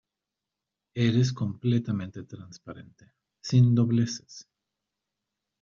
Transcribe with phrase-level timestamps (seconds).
[0.95, 4.47] eres completamente transparente, sin dobleces.